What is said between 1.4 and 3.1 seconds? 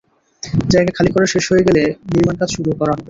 হয়ে গেলে, নিমার্ণ কাজ শুরু করা হবে।